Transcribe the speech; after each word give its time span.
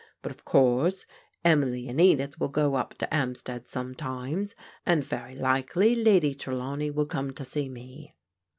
But, 0.23 0.31
of 0.31 0.43
course, 0.45 1.05
Emily 1.45 1.87
and 1.87 2.01
Edith 2.01 2.39
will 2.39 2.49
go 2.49 2.73
up 2.73 2.95
to 2.95 3.13
'Ampstead 3.13 3.67
some 3.67 3.93
times, 3.93 4.55
and 4.83 5.03
very 5.05 5.35
likely 5.35 5.93
Lady 5.93 6.33
Trelawney 6.33 6.89
will 6.89 7.05
come 7.05 7.33
to 7.33 7.45
see 7.45 7.69
me. 7.69 8.15